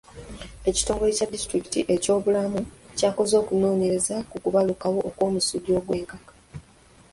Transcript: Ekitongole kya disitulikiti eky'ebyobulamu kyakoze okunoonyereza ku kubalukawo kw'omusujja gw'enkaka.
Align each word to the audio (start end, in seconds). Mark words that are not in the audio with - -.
Ekitongole 0.69 1.11
kya 1.17 1.27
disitulikiti 1.33 1.79
eky'ebyobulamu 1.93 2.59
kyakoze 2.97 3.35
okunoonyereza 3.41 4.15
ku 4.29 4.35
kubalukawo 4.43 4.97
kw'omusujja 5.15 5.79
gw'enkaka. 5.85 6.33